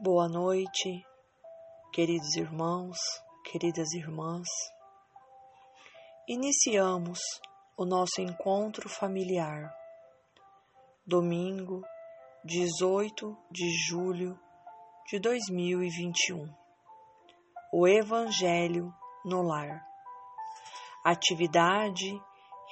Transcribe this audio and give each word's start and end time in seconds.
Boa 0.00 0.28
noite, 0.28 1.04
queridos 1.92 2.36
irmãos, 2.36 2.96
queridas 3.50 3.92
irmãs. 3.94 4.46
Iniciamos 6.28 7.18
o 7.76 7.84
nosso 7.84 8.20
encontro 8.20 8.88
familiar, 8.88 9.74
domingo 11.04 11.82
18 12.44 13.36
de 13.50 13.68
julho 13.88 14.38
de 15.08 15.18
2021. 15.18 16.48
O 17.72 17.88
Evangelho 17.88 18.94
no 19.24 19.42
Lar. 19.42 19.84
Atividade 21.04 22.22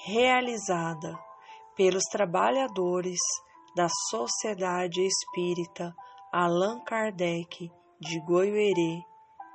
realizada 0.04 1.18
pelos 1.74 2.04
trabalhadores 2.04 3.18
da 3.74 3.88
Sociedade 4.10 5.04
Espírita 5.04 5.92
Allan 6.32 6.80
Kardec 6.84 7.70
de 8.00 8.20
Goiuerê, 8.26 9.00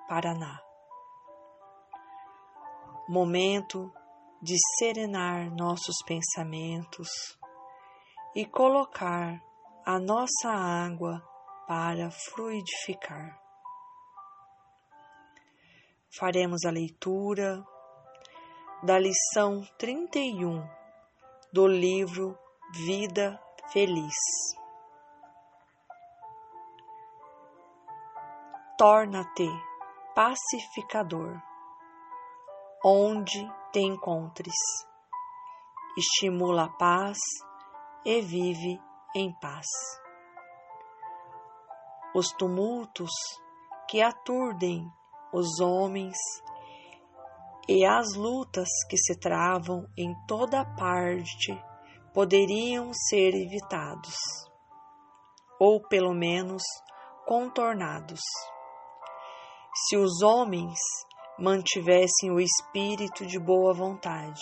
Paraná. 0.07 0.59
Momento 3.09 3.91
de 4.41 4.55
serenar 4.77 5.52
nossos 5.52 5.98
pensamentos 6.05 7.09
e 8.34 8.45
colocar 8.45 9.39
a 9.85 9.99
nossa 9.99 10.49
água 10.49 11.21
para 11.67 12.09
fluidificar. 12.09 13.38
Faremos 16.17 16.63
a 16.65 16.71
leitura 16.71 17.63
da 18.81 18.98
lição 18.98 19.62
31 19.77 20.65
do 21.51 21.67
livro 21.67 22.38
Vida 22.85 23.38
Feliz. 23.71 24.60
Torna-te 28.82 29.48
pacificador, 30.15 31.40
onde 32.84 33.48
te 33.71 33.79
encontres. 33.79 34.55
Estimula 35.96 36.63
a 36.63 36.70
paz 36.70 37.20
e 38.04 38.21
vive 38.21 38.82
em 39.15 39.32
paz. 39.40 39.68
Os 42.15 42.32
tumultos 42.32 43.12
que 43.88 44.01
aturdem 44.01 44.91
os 45.32 45.60
homens 45.60 46.18
e 47.70 47.85
as 47.85 48.16
lutas 48.16 48.68
que 48.90 48.98
se 48.98 49.16
travam 49.20 49.85
em 49.95 50.12
toda 50.26 50.66
parte 50.76 51.55
poderiam 52.16 52.91
ser 52.95 53.35
evitados, 53.35 54.18
ou 55.60 55.88
pelo 55.88 56.16
menos 56.16 56.63
contornados 57.27 58.21
se 59.73 59.95
os 59.95 60.21
homens 60.21 60.77
mantivessem 61.39 62.29
o 62.29 62.39
espírito 62.39 63.25
de 63.25 63.39
boa 63.39 63.73
vontade, 63.73 64.41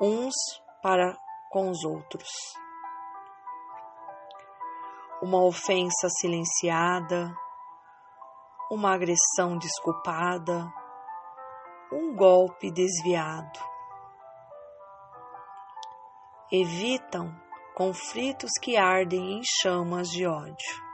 uns 0.00 0.34
para 0.82 1.16
com 1.50 1.68
os 1.68 1.84
outros. 1.84 2.28
Uma 5.22 5.44
ofensa 5.44 6.08
silenciada, 6.20 7.30
uma 8.70 8.94
agressão 8.94 9.58
desculpada, 9.58 10.72
um 11.92 12.16
golpe 12.16 12.70
desviado. 12.70 13.60
Evitam 16.50 17.30
conflitos 17.74 18.50
que 18.60 18.76
ardem 18.78 19.38
em 19.38 19.42
chamas 19.62 20.08
de 20.08 20.26
ódio 20.26 20.89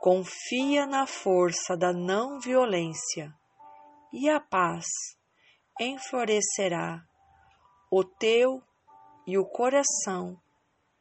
confia 0.00 0.86
na 0.86 1.06
força 1.06 1.76
da 1.76 1.92
não 1.92 2.40
violência 2.40 3.34
e 4.10 4.30
a 4.30 4.40
paz 4.40 4.86
enflorescerá 5.78 7.06
o 7.92 8.02
teu 8.02 8.62
e 9.26 9.36
o 9.36 9.44
coração 9.44 10.40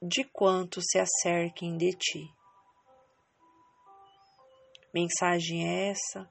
de 0.02 0.26
quantos 0.26 0.84
se 0.90 1.00
acerquem 1.00 1.78
de 1.78 1.94
ti. 1.94 2.28
Mensagem 4.94 5.66
essa, 5.66 6.30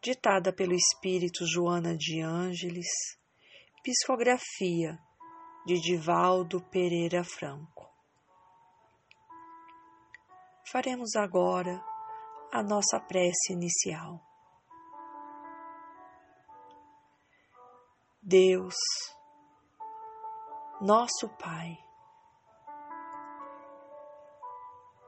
ditada 0.00 0.52
pelo 0.52 0.74
Espírito 0.74 1.44
Joana 1.44 1.96
de 1.96 2.20
Ângeles, 2.20 2.86
psicografia 3.82 4.96
de 5.66 5.80
Divaldo 5.80 6.60
Pereira 6.70 7.24
Franco. 7.24 7.89
Faremos 10.70 11.16
agora 11.16 11.84
a 12.52 12.62
nossa 12.62 13.00
prece 13.00 13.52
inicial. 13.52 14.20
Deus, 18.22 18.76
nosso 20.80 21.28
Pai, 21.30 21.76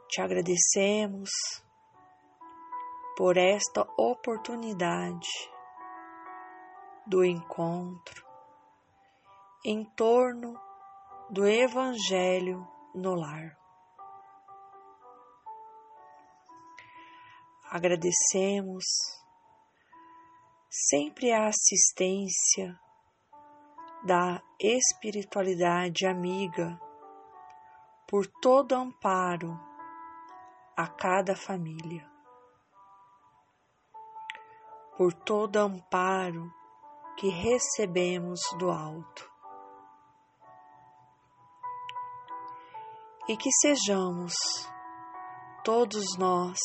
te 0.08 0.20
agradecemos 0.20 1.30
por 3.16 3.36
esta 3.36 3.82
oportunidade 3.96 5.28
do 7.06 7.24
encontro 7.24 8.26
em 9.64 9.84
torno 9.94 10.60
do 11.30 11.46
Evangelho 11.46 12.66
no 12.92 13.14
lar. 13.14 13.61
Agradecemos 17.72 18.84
sempre 20.68 21.32
a 21.32 21.46
assistência 21.46 22.78
da 24.04 24.42
espiritualidade 24.60 26.06
amiga 26.06 26.78
por 28.06 28.26
todo 28.26 28.74
amparo 28.74 29.58
a 30.76 30.86
cada 30.86 31.34
família, 31.34 32.06
por 34.98 35.14
todo 35.14 35.56
amparo 35.56 36.52
que 37.16 37.30
recebemos 37.30 38.40
do 38.58 38.70
alto. 38.70 39.32
E 43.26 43.34
que 43.34 43.50
sejamos 43.62 44.34
todos 45.64 46.18
nós 46.18 46.58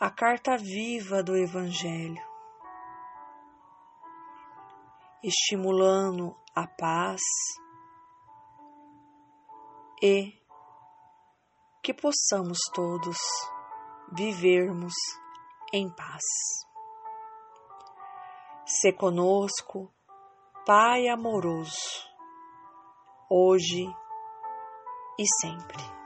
a 0.00 0.10
carta 0.10 0.56
viva 0.56 1.22
do 1.22 1.36
Evangelho, 1.36 2.20
estimulando 5.22 6.36
a 6.54 6.66
paz 6.66 7.20
e 10.02 10.32
que 11.82 11.94
possamos 11.94 12.58
todos 12.74 13.16
vivermos 14.12 14.94
em 15.72 15.88
paz. 15.94 16.22
Se 18.66 18.92
conosco, 18.92 19.92
Pai 20.66 21.08
amoroso, 21.08 22.08
hoje 23.30 23.84
e 25.18 25.24
sempre. 25.40 26.03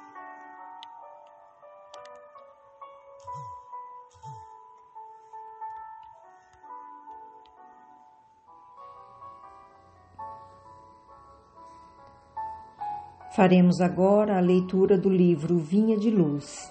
Faremos 13.38 13.80
agora 13.80 14.36
a 14.36 14.40
leitura 14.40 14.98
do 14.98 15.08
livro 15.08 15.58
Vinha 15.58 15.96
de 15.96 16.10
Luz, 16.10 16.68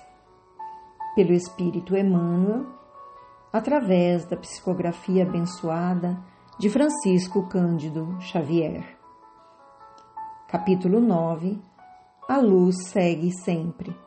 pelo 1.16 1.32
Espírito 1.32 1.96
Emmanuel, 1.96 2.66
através 3.54 4.26
da 4.26 4.36
psicografia 4.36 5.24
abençoada 5.24 6.22
de 6.60 6.70
Francisco 6.70 7.48
Cândido 7.48 8.18
Xavier. 8.20 8.84
Capítulo 10.50 11.00
9 11.00 11.58
A 12.28 12.40
luz 12.40 12.76
segue 12.90 13.32
sempre. 13.32 13.98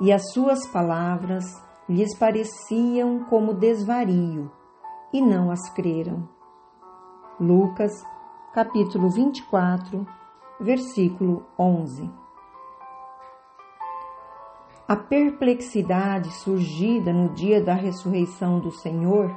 E 0.00 0.12
as 0.12 0.30
suas 0.32 0.64
palavras 0.68 1.44
lhes 1.88 2.16
pareciam 2.16 3.24
como 3.24 3.52
desvario, 3.52 4.48
e 5.12 5.20
não 5.20 5.50
as 5.50 5.68
creram. 5.70 6.28
Lucas 7.40 7.90
capítulo 8.56 9.10
24, 9.10 10.06
versículo 10.58 11.44
11. 11.58 12.10
A 14.88 14.96
perplexidade 14.96 16.30
surgida 16.30 17.12
no 17.12 17.34
dia 17.34 17.62
da 17.62 17.74
ressurreição 17.74 18.58
do 18.58 18.70
Senhor 18.70 19.30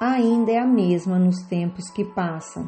ainda 0.00 0.52
é 0.52 0.58
a 0.58 0.66
mesma 0.66 1.18
nos 1.18 1.42
tempos 1.42 1.90
que 1.90 2.02
passam, 2.02 2.66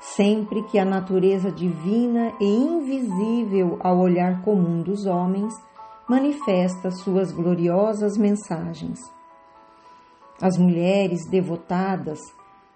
sempre 0.00 0.64
que 0.64 0.80
a 0.80 0.84
natureza 0.84 1.48
divina 1.48 2.32
e 2.40 2.46
invisível 2.46 3.78
ao 3.84 4.00
olhar 4.00 4.42
comum 4.42 4.82
dos 4.82 5.06
homens 5.06 5.54
manifesta 6.08 6.90
suas 6.90 7.30
gloriosas 7.30 8.18
mensagens. 8.18 8.98
As 10.42 10.58
mulheres 10.58 11.24
devotadas 11.30 12.18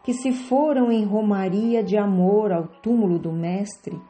que 0.02 0.12
se 0.12 0.32
foram 0.32 0.90
em 0.90 1.04
romaria 1.04 1.82
de 1.82 1.96
amor 1.96 2.52
ao 2.52 2.66
túmulo 2.66 3.18
do 3.18 3.32
Mestre 3.32 4.00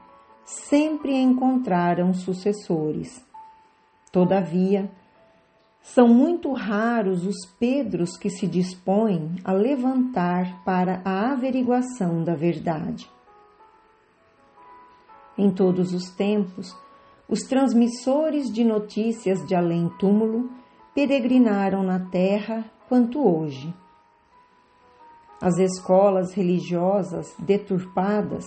sempre 0.45 1.15
encontraram 1.15 2.15
sucessores. 2.15 3.25
Todavia, 4.11 4.91
são 5.83 6.09
muito 6.09 6.53
raros 6.53 7.27
os 7.27 7.47
Pedros 7.59 8.17
que 8.17 8.31
se 8.31 8.47
dispõem 8.47 9.37
a 9.45 9.53
levantar 9.53 10.63
para 10.65 11.01
a 11.05 11.33
averiguação 11.33 12.23
da 12.25 12.35
verdade. 12.35 13.11
Em 15.37 15.51
todos 15.51 15.95
os 15.95 16.11
tempos, 16.11 16.75
os 17.29 17.41
transmissores 17.41 18.53
de 18.53 18.65
notícias 18.65 19.47
de 19.47 19.55
além-túmulo 19.55 20.51
peregrinaram 20.95 21.83
na 21.83 22.01
terra 22.01 22.65
quanto 22.89 23.27
hoje. 23.27 23.73
As 25.41 25.57
escolas 25.57 26.35
religiosas 26.35 27.33
deturpadas, 27.39 28.45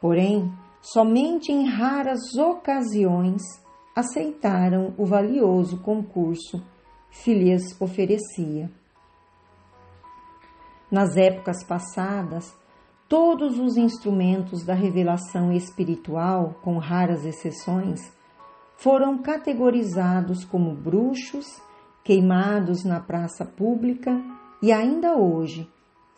porém, 0.00 0.52
somente 0.80 1.50
em 1.50 1.66
raras 1.66 2.20
ocasiões 2.36 3.42
aceitaram 3.96 4.94
o 4.96 5.04
valioso 5.04 5.80
concurso 5.80 6.62
que 7.10 7.34
lhes 7.34 7.80
oferecia. 7.80 8.70
Nas 10.88 11.16
épocas 11.16 11.64
passadas, 11.64 12.56
todos 13.08 13.58
os 13.58 13.76
instrumentos 13.76 14.64
da 14.64 14.74
revelação 14.74 15.50
espiritual, 15.50 16.60
com 16.62 16.78
raras 16.78 17.24
exceções, 17.24 18.00
foram 18.76 19.18
categorizados 19.18 20.44
como 20.44 20.76
bruxos, 20.76 21.60
queimados 22.04 22.84
na 22.84 23.00
praça 23.00 23.44
pública 23.44 24.22
e 24.62 24.70
ainda 24.70 25.16
hoje 25.16 25.68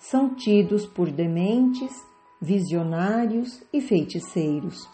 são 0.00 0.34
tidos 0.34 0.84
por 0.84 1.08
dementes, 1.12 1.92
visionários 2.40 3.62
e 3.72 3.80
feiticeiros 3.80 4.88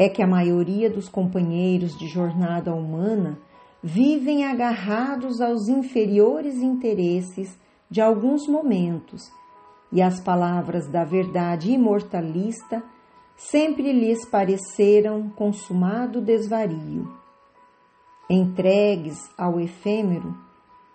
é 0.00 0.08
que 0.08 0.22
a 0.22 0.26
maioria 0.26 0.88
dos 0.88 1.10
companheiros 1.10 1.94
de 1.98 2.08
jornada 2.08 2.74
humana 2.74 3.38
vivem 3.82 4.46
agarrados 4.46 5.42
aos 5.42 5.68
inferiores 5.68 6.54
interesses 6.54 7.54
de 7.90 8.00
alguns 8.00 8.48
momentos 8.48 9.30
e 9.92 10.00
as 10.00 10.18
palavras 10.18 10.88
da 10.88 11.04
verdade 11.04 11.72
imortalista 11.72 12.82
sempre 13.36 13.92
lhes 13.92 14.24
pareceram 14.24 15.28
consumado 15.28 16.22
desvario. 16.22 17.14
Entregues 18.30 19.18
ao 19.36 19.60
efêmero, 19.60 20.34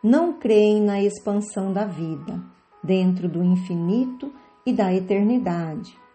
não 0.02 0.34
creem 0.34 0.82
na 0.82 1.00
expansão 1.00 1.72
da 1.72 1.86
vida, 1.86 2.42
dentro 2.86 3.28
do 3.28 3.44
infinito 3.44 4.32
e 4.66 4.72
da 4.72 4.94
eternidade 4.94 6.06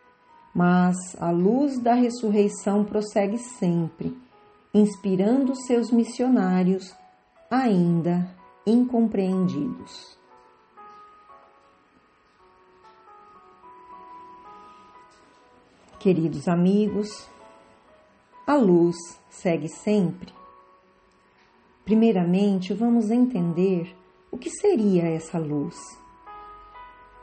mas 0.55 1.17
a 1.21 1.31
luz 1.31 1.79
da 1.79 1.95
ressurreição 1.95 2.85
prossegue 2.85 3.39
sempre, 3.39 4.17
inspirando 4.75 5.55
seus 5.55 5.91
missionários 5.91 6.95
ainda 7.51 8.29
incompreendidos. 8.67 10.19
Queridos 15.99 16.49
amigos, 16.49 17.29
a 18.47 18.57
luz 18.57 18.97
segue 19.29 19.69
sempre. 19.69 20.33
Primeiramente, 21.85 22.73
vamos 22.73 23.11
entender 23.11 23.95
o 24.31 24.39
que 24.39 24.49
seria 24.49 25.03
essa 25.09 25.39
luz 25.39 26.00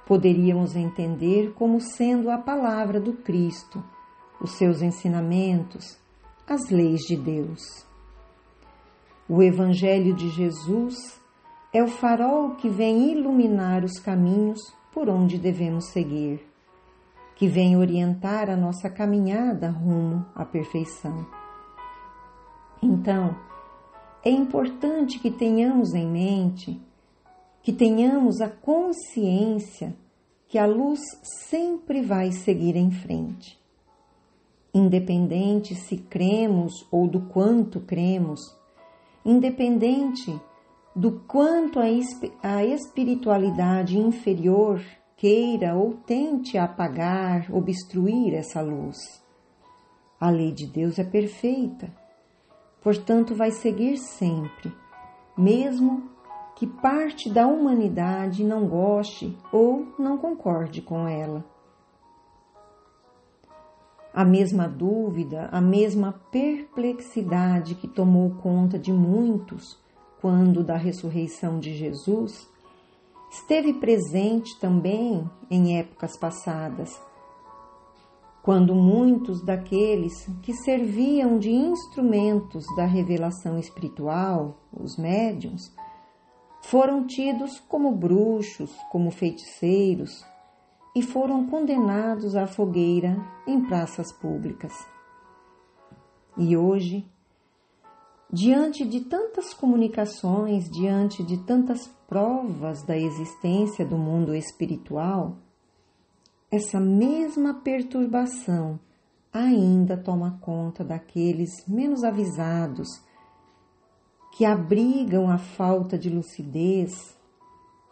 poderíamos 0.07 0.75
entender 0.75 1.53
como 1.53 1.81
sendo 1.81 2.31
a 2.31 2.37
palavra 2.37 2.99
do 2.99 3.11
Cristo, 3.11 3.83
os 4.39 4.51
seus 4.51 4.81
ensinamentos, 4.81 5.99
as 6.47 6.69
leis 6.69 7.01
de 7.01 7.17
Deus. 7.17 7.85
O 9.27 9.43
Evangelho 9.43 10.15
de 10.15 10.29
Jesus 10.29 11.21
é 11.73 11.83
o 11.83 11.87
farol 11.87 12.55
que 12.55 12.69
vem 12.69 13.11
iluminar 13.11 13.83
os 13.83 13.99
caminhos 13.99 14.59
por 14.93 15.09
onde 15.09 15.37
devemos 15.37 15.89
seguir, 15.89 16.39
que 17.35 17.47
vem 17.47 17.75
orientar 17.75 18.49
a 18.49 18.55
nossa 18.55 18.89
caminhada 18.89 19.69
rumo 19.69 20.25
à 20.33 20.45
perfeição. 20.45 21.27
Então, 22.81 23.35
é 24.23 24.29
importante 24.29 25.19
que 25.19 25.29
tenhamos 25.29 25.93
em 25.93 26.09
mente 26.09 26.81
que 27.67 27.73
tenhamos 27.73 28.39
a 28.39 28.47
consciência 28.47 29.93
que 30.47 30.57
a 30.57 30.65
luz 30.65 31.01
sempre 31.49 32.01
vai 32.01 32.31
seguir 32.31 32.77
em 32.77 32.89
frente. 32.91 33.59
Independente 34.73 35.75
se 35.75 35.97
cremos 35.97 36.87
ou 36.89 37.09
do 37.09 37.23
quanto 37.27 37.81
cremos, 37.81 38.39
independente 39.25 40.33
do 40.95 41.19
quanto 41.27 41.77
a 42.41 42.63
espiritualidade 42.63 43.97
inferior 43.99 44.81
queira 45.17 45.75
ou 45.75 45.93
tente 45.93 46.57
apagar, 46.57 47.53
obstruir 47.53 48.33
essa 48.33 48.61
luz. 48.61 48.95
A 50.17 50.29
lei 50.29 50.53
de 50.53 50.67
Deus 50.67 50.97
é 50.97 51.03
perfeita, 51.03 51.93
portanto, 52.81 53.35
vai 53.35 53.51
seguir 53.51 53.97
sempre, 53.97 54.71
mesmo 55.37 56.15
que 56.57 56.65
parte 56.65 57.29
da 57.29 57.45
humanidade 57.45 58.43
não 58.43 58.67
goste 58.67 59.37
ou 59.51 59.93
não 59.99 60.17
concorde 60.17 60.81
com 60.81 61.07
ela. 61.07 61.45
A 64.11 64.25
mesma 64.25 64.67
dúvida, 64.67 65.49
a 65.51 65.61
mesma 65.61 66.19
perplexidade 66.31 67.75
que 67.75 67.87
tomou 67.87 68.31
conta 68.41 68.79
de 68.79 68.91
muitos 68.91 69.79
quando 70.19 70.63
da 70.63 70.75
ressurreição 70.75 71.59
de 71.59 71.75
Jesus, 71.75 72.49
esteve 73.29 73.73
presente 73.73 74.59
também 74.59 75.29
em 75.51 75.77
épocas 75.77 76.17
passadas, 76.17 76.89
quando 78.41 78.73
muitos 78.73 79.45
daqueles 79.45 80.25
que 80.41 80.55
serviam 80.55 81.37
de 81.37 81.51
instrumentos 81.51 82.65
da 82.75 82.85
revelação 82.85 83.59
espiritual, 83.59 84.57
os 84.73 84.97
médiums, 84.97 85.71
foram 86.69 87.07
tidos 87.07 87.61
como 87.61 87.93
bruxos, 87.93 88.75
como 88.91 89.09
feiticeiros 89.09 90.25
e 90.93 91.01
foram 91.01 91.47
condenados 91.47 92.35
à 92.35 92.45
fogueira 92.45 93.15
em 93.47 93.61
praças 93.65 94.11
públicas. 94.11 94.73
E 96.37 96.57
hoje, 96.57 97.09
diante 98.29 98.85
de 98.85 98.99
tantas 98.99 99.53
comunicações, 99.53 100.69
diante 100.69 101.23
de 101.23 101.37
tantas 101.37 101.87
provas 102.05 102.83
da 102.83 102.97
existência 102.97 103.85
do 103.85 103.97
mundo 103.97 104.35
espiritual, 104.35 105.37
essa 106.51 106.81
mesma 106.81 107.53
perturbação 107.53 108.77
ainda 109.31 109.95
toma 109.95 110.37
conta 110.41 110.83
daqueles 110.83 111.65
menos 111.65 112.03
avisados 112.03 112.89
que 114.37 114.45
abrigam 114.45 115.31
a 115.31 115.39
falta 115.39 115.97
de 115.97 116.11
lucidez, 116.11 117.17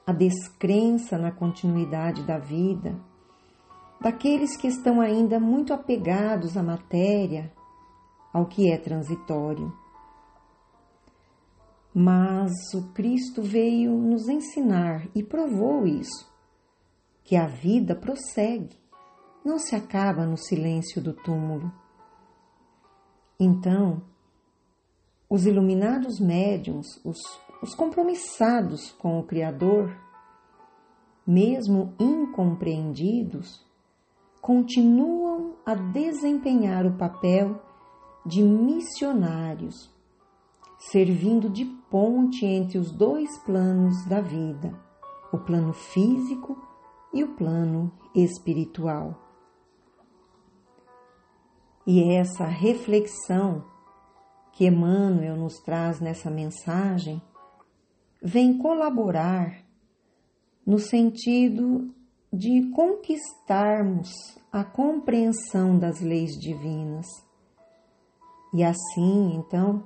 a 0.05 0.13
descrença 0.13 1.17
na 1.17 1.31
continuidade 1.31 2.21
da 2.21 2.37
vida, 2.37 2.95
daqueles 3.99 4.55
que 4.55 4.67
estão 4.67 5.01
ainda 5.01 5.39
muito 5.39 5.73
apegados 5.73 6.55
à 6.55 6.61
matéria, 6.61 7.51
ao 8.31 8.45
que 8.45 8.71
é 8.71 8.77
transitório. 8.77 9.73
Mas 11.91 12.51
o 12.75 12.93
Cristo 12.93 13.41
veio 13.41 13.97
nos 13.97 14.29
ensinar 14.29 15.07
e 15.15 15.23
provou 15.23 15.87
isso, 15.87 16.31
que 17.23 17.35
a 17.35 17.47
vida 17.47 17.95
prossegue, 17.95 18.77
não 19.43 19.57
se 19.57 19.75
acaba 19.75 20.27
no 20.27 20.37
silêncio 20.37 21.01
do 21.01 21.11
túmulo. 21.11 21.73
Então, 23.39 24.03
os 25.29 25.45
iluminados 25.45 26.19
médiums, 26.19 26.87
os, 27.03 27.17
os 27.61 27.73
compromissados 27.73 28.91
com 28.91 29.19
o 29.19 29.23
Criador, 29.23 29.95
mesmo 31.25 31.93
incompreendidos, 31.99 33.65
continuam 34.41 35.55
a 35.65 35.73
desempenhar 35.73 36.85
o 36.85 36.97
papel 36.97 37.59
de 38.25 38.43
missionários, 38.43 39.91
servindo 40.77 41.49
de 41.49 41.65
ponte 41.89 42.45
entre 42.45 42.77
os 42.77 42.91
dois 42.91 43.37
planos 43.39 44.05
da 44.05 44.21
vida, 44.21 44.73
o 45.31 45.37
plano 45.39 45.73
físico 45.73 46.57
e 47.13 47.23
o 47.23 47.35
plano 47.35 47.91
espiritual. 48.13 49.19
E 51.87 52.11
essa 52.15 52.45
reflexão 52.45 53.63
que 54.55 54.65
Emmanuel 54.65 55.35
nos 55.35 55.59
traz 55.59 55.99
nessa 55.99 56.31
mensagem 56.31 57.21
vem 58.21 58.57
colaborar 58.57 59.63
no 60.65 60.79
sentido 60.79 61.93
de 62.31 62.71
conquistarmos 62.71 64.09
a 64.51 64.63
compreensão 64.63 65.77
das 65.77 66.01
leis 66.01 66.31
divinas 66.39 67.05
e 68.53 68.63
assim, 68.63 69.35
então, 69.35 69.85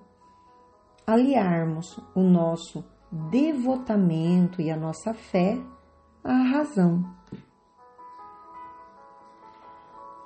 aliarmos 1.05 1.99
o 2.13 2.21
nosso 2.21 2.85
devotamento 3.31 4.61
e 4.61 4.69
a 4.69 4.77
nossa 4.77 5.11
fé 5.11 5.59
à 6.23 6.33
razão. 6.43 7.03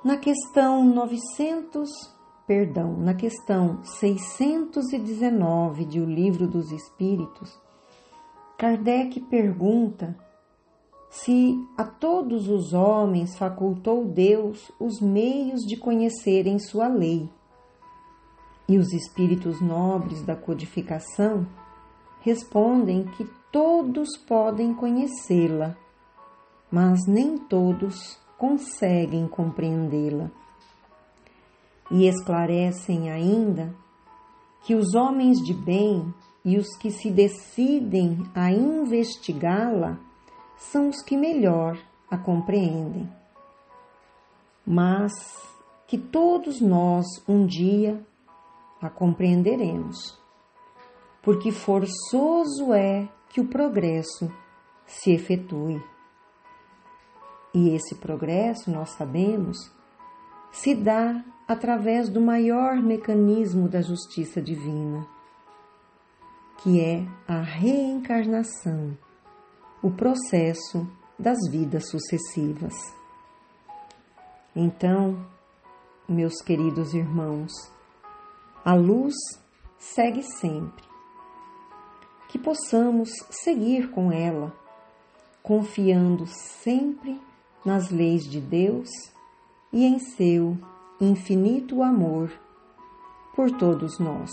Na 0.04 0.18
questão 0.18 0.84
900, 0.84 2.13
perdão, 2.46 2.96
na 2.96 3.14
questão 3.14 3.82
619 3.82 5.84
de 5.84 6.00
O 6.00 6.04
Livro 6.04 6.46
dos 6.46 6.70
Espíritos, 6.70 7.58
Kardec 8.58 9.20
pergunta 9.22 10.16
se 11.10 11.56
a 11.76 11.84
todos 11.84 12.48
os 12.48 12.72
homens 12.72 13.36
facultou 13.36 14.04
Deus 14.04 14.70
os 14.80 15.00
meios 15.00 15.60
de 15.60 15.76
conhecerem 15.76 16.58
sua 16.58 16.88
lei. 16.88 17.28
E 18.68 18.78
os 18.78 18.92
espíritos 18.92 19.60
nobres 19.60 20.22
da 20.22 20.34
codificação 20.34 21.46
respondem 22.20 23.04
que 23.04 23.28
todos 23.52 24.08
podem 24.26 24.74
conhecê-la, 24.74 25.76
mas 26.70 27.06
nem 27.06 27.38
todos 27.38 28.18
conseguem 28.36 29.28
compreendê-la. 29.28 30.30
E 31.96 32.08
esclarecem 32.08 33.08
ainda 33.08 33.72
que 34.64 34.74
os 34.74 34.96
homens 34.96 35.38
de 35.38 35.54
bem 35.54 36.12
e 36.44 36.58
os 36.58 36.76
que 36.76 36.90
se 36.90 37.08
decidem 37.08 38.18
a 38.34 38.50
investigá-la 38.50 39.96
são 40.56 40.88
os 40.88 41.00
que 41.02 41.16
melhor 41.16 41.78
a 42.10 42.18
compreendem. 42.18 43.08
Mas 44.66 45.12
que 45.86 45.96
todos 45.96 46.60
nós 46.60 47.06
um 47.28 47.46
dia 47.46 48.04
a 48.82 48.90
compreenderemos, 48.90 50.18
porque 51.22 51.52
forçoso 51.52 52.72
é 52.72 53.08
que 53.28 53.40
o 53.40 53.46
progresso 53.46 54.28
se 54.84 55.12
efetue. 55.12 55.80
E 57.54 57.68
esse 57.68 57.94
progresso, 57.94 58.68
nós 58.68 58.90
sabemos, 58.90 59.56
se 60.50 60.74
dá 60.74 61.24
através 61.46 62.08
do 62.08 62.20
maior 62.20 62.76
mecanismo 62.76 63.68
da 63.68 63.82
justiça 63.82 64.40
divina, 64.40 65.06
que 66.62 66.80
é 66.80 67.06
a 67.28 67.40
reencarnação, 67.40 68.96
o 69.82 69.90
processo 69.90 70.88
das 71.18 71.38
vidas 71.50 71.90
sucessivas. 71.90 72.74
Então, 74.56 75.26
meus 76.08 76.40
queridos 76.40 76.94
irmãos, 76.94 77.52
a 78.64 78.74
luz 78.74 79.14
segue 79.78 80.22
sempre. 80.22 80.84
Que 82.28 82.38
possamos 82.38 83.10
seguir 83.30 83.90
com 83.90 84.10
ela, 84.10 84.52
confiando 85.42 86.26
sempre 86.26 87.20
nas 87.64 87.90
leis 87.90 88.24
de 88.24 88.40
Deus 88.40 88.88
e 89.72 89.84
em 89.84 89.98
seu 89.98 90.56
infinito 91.00 91.82
amor 91.82 92.30
por 93.34 93.50
todos 93.58 93.98
nós. 93.98 94.30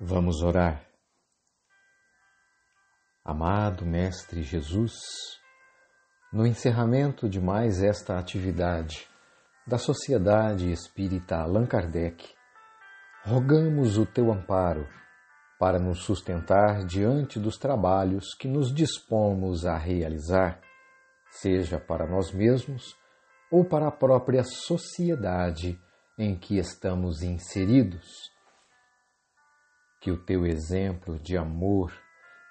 Vamos 0.00 0.42
orar. 0.42 0.86
Amado 3.22 3.86
Mestre 3.86 4.42
Jesus, 4.42 4.92
no 6.32 6.46
encerramento 6.46 7.28
de 7.28 7.40
mais 7.40 7.82
esta 7.82 8.18
atividade 8.18 9.08
da 9.66 9.78
Sociedade 9.78 10.70
Espírita 10.70 11.36
Allan 11.36 11.66
Kardec, 11.66 12.34
rogamos 13.24 13.96
o 13.96 14.04
teu 14.04 14.30
amparo 14.30 14.86
para 15.58 15.78
nos 15.78 16.02
sustentar 16.04 16.84
diante 16.84 17.38
dos 17.38 17.56
trabalhos 17.56 18.34
que 18.34 18.48
nos 18.48 18.74
dispomos 18.74 19.64
a 19.64 19.76
realizar, 19.76 20.60
seja 21.30 21.78
para 21.78 22.06
nós 22.06 22.32
mesmos 22.32 22.96
ou 23.50 23.64
para 23.64 23.88
a 23.88 23.92
própria 23.92 24.42
sociedade 24.42 25.80
em 26.18 26.36
que 26.36 26.58
estamos 26.58 27.22
inseridos. 27.22 28.32
Que 30.00 30.10
o 30.10 30.22
teu 30.22 30.46
exemplo 30.46 31.18
de 31.18 31.36
amor 31.36 31.92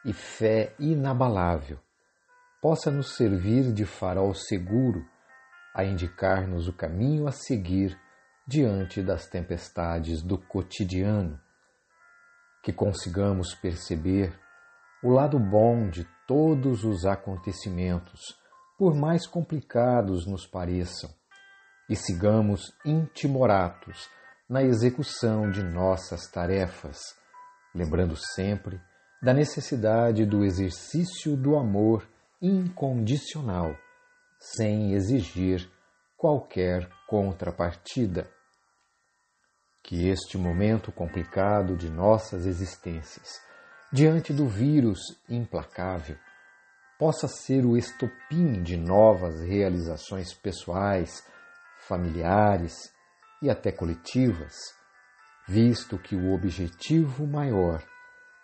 e 0.05 0.11
fé 0.11 0.73
inabalável 0.79 1.79
possa 2.61 2.89
nos 2.89 3.15
servir 3.15 3.73
de 3.73 3.85
farol 3.85 4.33
seguro 4.33 5.05
a 5.73 5.83
indicar-nos 5.83 6.67
o 6.67 6.73
caminho 6.73 7.27
a 7.27 7.31
seguir 7.31 7.99
diante 8.47 9.01
das 9.01 9.27
tempestades 9.27 10.21
do 10.21 10.37
cotidiano, 10.37 11.39
que 12.63 12.71
consigamos 12.71 13.53
perceber 13.53 14.33
o 15.03 15.09
lado 15.09 15.37
bom 15.37 15.89
de 15.89 16.07
todos 16.25 16.85
os 16.85 17.05
acontecimentos, 17.05 18.21
por 18.77 18.95
mais 18.95 19.27
complicados 19.27 20.25
nos 20.25 20.47
pareçam, 20.47 21.09
e 21.89 21.95
sigamos 21.95 22.73
intimoratos 22.85 24.09
na 24.49 24.63
execução 24.63 25.51
de 25.51 25.61
nossas 25.61 26.31
tarefas, 26.31 26.99
lembrando 27.75 28.15
sempre 28.15 28.81
da 29.21 29.33
necessidade 29.33 30.25
do 30.25 30.45
exercício 30.45 31.35
do 31.35 31.57
amor 31.57 32.07
incondicional, 32.41 33.75
sem 34.39 34.93
exigir 34.93 35.69
qualquer 36.17 36.89
contrapartida. 37.07 38.29
Que 39.83 40.07
este 40.07 40.37
momento 40.37 40.91
complicado 40.91 41.75
de 41.75 41.89
nossas 41.89 42.45
existências, 42.45 43.41
diante 43.91 44.31
do 44.31 44.47
vírus 44.47 45.21
implacável, 45.29 46.15
possa 46.97 47.27
ser 47.27 47.65
o 47.65 47.75
estopim 47.75 48.63
de 48.63 48.77
novas 48.77 49.41
realizações 49.41 50.33
pessoais, 50.33 51.21
familiares 51.85 52.73
e 53.41 53.49
até 53.49 53.73
coletivas, 53.73 54.53
visto 55.45 55.97
que 55.97 56.15
o 56.15 56.33
objetivo 56.33 57.27
maior 57.27 57.83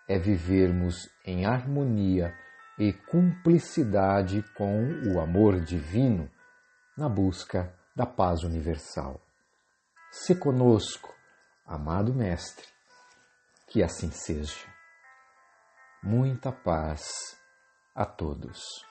é 0.09 0.19
vivermos 0.19 1.09
em 1.25 1.45
harmonia 1.45 2.35
e 2.77 2.91
cumplicidade 2.91 4.43
com 4.57 4.83
o 5.07 5.21
amor 5.21 5.61
divino 5.61 6.29
na 6.97 7.07
busca 7.07 7.73
da 7.95 8.05
paz 8.05 8.43
universal. 8.43 9.21
Se 10.11 10.35
conosco, 10.35 11.13
amado 11.69 12.15
Mestre, 12.15 12.65
que 13.67 13.83
assim 13.83 14.09
seja. 14.09 14.67
Muita 16.01 16.51
paz 16.51 17.11
a 17.93 18.05
todos. 18.07 18.88